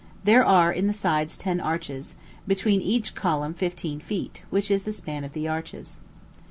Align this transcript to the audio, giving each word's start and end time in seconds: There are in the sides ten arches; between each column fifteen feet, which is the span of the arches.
There 0.23 0.43
are 0.43 0.71
in 0.73 0.87
the 0.87 0.93
sides 0.97 1.37
ten 1.37 1.59
arches; 1.59 2.15
between 2.47 2.81
each 2.81 3.13
column 3.13 3.53
fifteen 3.53 3.99
feet, 3.99 4.41
which 4.49 4.71
is 4.71 4.81
the 4.81 4.93
span 4.93 5.23
of 5.23 5.33
the 5.33 5.47
arches. 5.47 5.99